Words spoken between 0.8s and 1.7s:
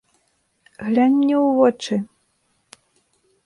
Глянь мне ў